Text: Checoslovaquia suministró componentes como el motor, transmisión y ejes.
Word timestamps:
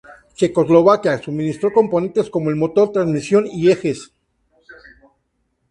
Checoslovaquia 0.33 1.19
suministró 1.19 1.71
componentes 1.71 2.31
como 2.31 2.49
el 2.49 2.55
motor, 2.55 2.91
transmisión 2.91 3.45
y 3.45 3.69
ejes. 3.69 4.11